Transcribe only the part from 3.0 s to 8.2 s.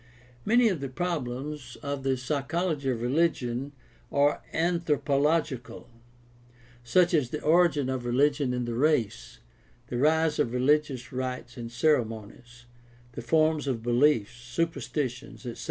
religion are anthropological, such as the origin of